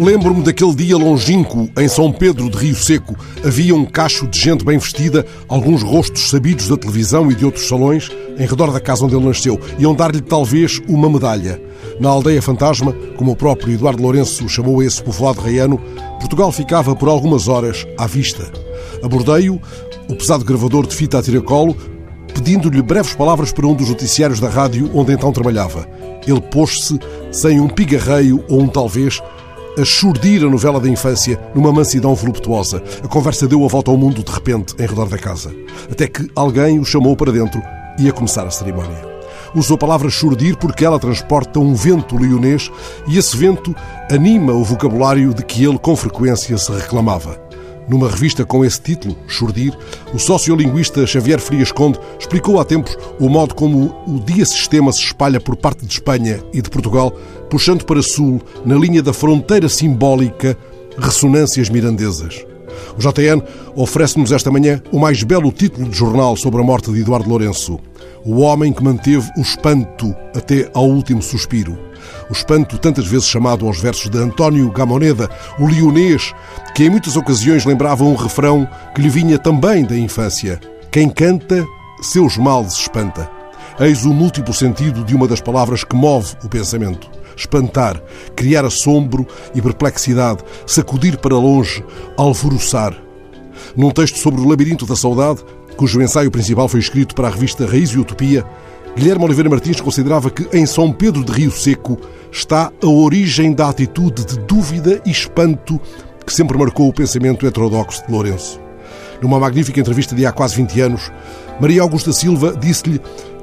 [0.00, 3.14] Lembro-me daquele dia longínquo, em São Pedro de Rio Seco.
[3.44, 7.68] Havia um cacho de gente bem vestida, alguns rostos sabidos da televisão e de outros
[7.68, 8.08] salões,
[8.38, 9.60] em redor da casa onde ele nasceu.
[9.78, 11.60] Iam dar-lhe talvez uma medalha.
[12.00, 15.78] Na aldeia fantasma, como o próprio Eduardo Lourenço chamou esse povoado reiano,
[16.18, 18.50] Portugal ficava por algumas horas à vista.
[19.02, 19.60] Abordei-o,
[20.08, 21.76] o pesado gravador de fita a tiracolo,
[22.32, 25.86] pedindo-lhe breves palavras para um dos noticiários da rádio onde então trabalhava.
[26.26, 26.98] Ele pôs-se,
[27.30, 29.20] sem um pigarreio ou um talvez,
[29.78, 32.82] a churdir a novela da infância numa mansidão voluptuosa.
[33.02, 35.54] A conversa deu a volta ao mundo de repente, em redor da casa.
[35.90, 37.60] Até que alguém o chamou para dentro
[37.98, 39.08] e ia começar a cerimónia.
[39.54, 42.70] Usou a palavra churdir porque ela transporta um vento leonês
[43.08, 43.74] e esse vento
[44.10, 47.49] anima o vocabulário de que ele com frequência se reclamava.
[47.90, 49.76] Numa revista com esse título, Churdir,
[50.14, 55.40] o sociolinguista Xavier Frias Conde explicou há tempos o modo como o dia-sistema se espalha
[55.40, 57.10] por parte de Espanha e de Portugal,
[57.50, 60.56] puxando para sul, na linha da fronteira simbólica,
[60.96, 62.46] ressonâncias mirandesas.
[62.96, 63.42] O JN
[63.74, 67.80] oferece-nos esta manhã o mais belo título de jornal sobre a morte de Eduardo Lourenço.
[68.24, 71.78] O homem que manteve o espanto até ao último suspiro.
[72.28, 76.34] O espanto, tantas vezes chamado aos versos de António Gamoneda, o leonês,
[76.74, 80.60] que em muitas ocasiões lembrava um refrão que lhe vinha também da infância.
[80.90, 81.66] Quem canta,
[82.02, 83.30] seus males espanta.
[83.78, 87.10] Eis o múltiplo sentido de uma das palavras que move o pensamento.
[87.34, 88.02] Espantar,
[88.36, 91.82] criar assombro e perplexidade, sacudir para longe,
[92.18, 92.94] alvoroçar.
[93.74, 95.42] Num texto sobre o labirinto da saudade,
[95.80, 98.44] cujo ensaio principal foi escrito para a revista Raiz e Utopia,
[98.94, 101.98] Guilherme Oliveira Martins considerava que em São Pedro de Rio Seco
[102.30, 105.80] está a origem da atitude de dúvida e espanto
[106.26, 108.60] que sempre marcou o pensamento heterodoxo de Lourenço.
[109.22, 111.10] Numa magnífica entrevista de há quase 20 anos,
[111.58, 112.98] Maria Augusta Silva disse-lhe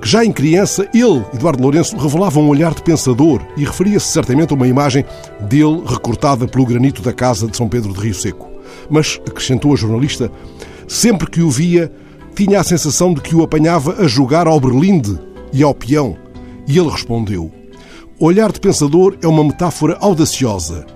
[0.00, 4.52] que já em criança ele, Eduardo Lourenço, revelava um olhar de pensador e referia-se certamente
[4.52, 5.04] a uma imagem
[5.38, 8.50] dele recortada pelo granito da casa de São Pedro de Rio Seco.
[8.88, 10.32] Mas, acrescentou a jornalista,
[10.88, 11.92] sempre que o via,
[12.34, 15.18] tinha a sensação de que o apanhava a jogar ao berlinde
[15.52, 16.16] e ao peão.
[16.66, 17.50] E ele respondeu:
[18.18, 20.86] Olhar de pensador é uma metáfora audaciosa.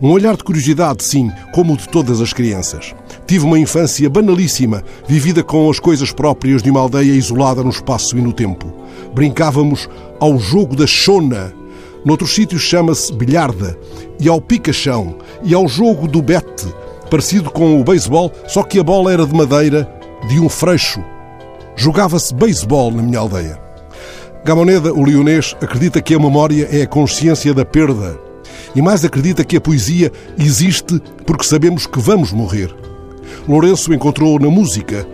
[0.00, 2.94] Um olhar de curiosidade, sim, como o de todas as crianças.
[3.26, 8.18] Tive uma infância banalíssima, vivida com as coisas próprias de uma aldeia isolada no espaço
[8.18, 8.72] e no tempo.
[9.14, 9.88] Brincávamos
[10.20, 11.52] ao jogo da chona.
[12.04, 13.78] Noutros sítios chama-se bilharda.
[14.20, 15.16] E ao pica-chão.
[15.42, 16.66] E ao jogo do bete,
[17.10, 19.95] parecido com o beisebol, só que a bola era de madeira,
[20.28, 21.02] de um freixo.
[21.76, 23.60] Jogava-se beisebol na minha aldeia.
[24.44, 28.18] Gamoneda, o leonês, acredita que a memória é a consciência da perda
[28.74, 32.74] e mais acredita que a poesia existe porque sabemos que vamos morrer.
[33.48, 35.06] Lourenço encontrou na música,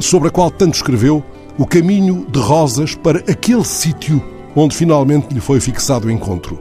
[0.00, 1.22] sobre a qual tanto escreveu,
[1.56, 4.22] o caminho de rosas para aquele sítio
[4.56, 6.60] onde finalmente lhe foi fixado o encontro.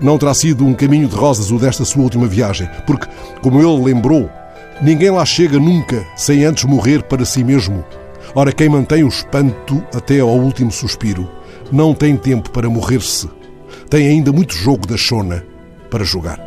[0.00, 3.06] Não terá sido um caminho de rosas o desta sua última viagem, porque,
[3.42, 4.30] como ele lembrou,
[4.82, 7.84] ninguém lá chega nunca sem antes morrer para si mesmo.
[8.34, 11.28] Ora, quem mantém o espanto até ao último suspiro
[11.72, 13.28] não tem tempo para morrer-se.
[13.88, 15.44] Tem ainda muito jogo da chona
[15.90, 16.38] para jogar.